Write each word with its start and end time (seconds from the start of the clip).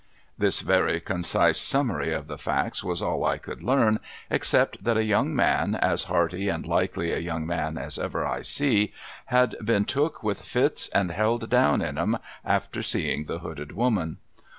This 0.35 0.61
very 0.61 0.99
concise 0.99 1.59
summary 1.59 2.11
of 2.11 2.25
the 2.25 2.39
facts 2.39 2.83
was 2.83 3.03
all 3.03 3.23
I 3.23 3.37
could 3.37 3.61
learn, 3.61 3.99
except 4.31 4.83
that 4.83 4.97
a 4.97 5.03
youn 5.03 5.35
man, 5.35 5.75
as 5.75 6.05
hearty 6.05 6.49
and 6.49 6.65
likely 6.65 7.11
a 7.11 7.19
young 7.19 7.45
man 7.45 7.77
as 7.77 7.99
ever 7.99 8.25
I 8.25 8.41
see, 8.41 8.93
had 9.27 9.53
heen 9.61 9.85
took 9.85 10.23
with 10.23 10.41
fits 10.41 10.87
and 10.89 11.11
held 11.11 11.51
down 11.51 11.83
m 11.83 11.99
em, 11.99 12.17
aiter 12.43 12.81
seein" 12.83 13.25
the 13.27 13.41
hooded 13.45 13.73
woman. 13.73 14.17